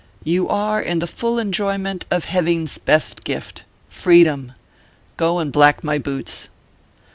You 0.23 0.49
are 0.49 0.81
in 0.81 0.97
the 0.97 1.05
full 1.05 1.37
enjoyment 1.37 2.05
of 2.09 2.25
Heving 2.25 2.63
s 2.63 2.79
best 2.79 3.23
gift 3.23 3.65
Freedom! 3.87 4.51
Go 5.15 5.37
and 5.37 5.51
black 5.51 5.83
my 5.83 5.99
boots." 5.99 6.49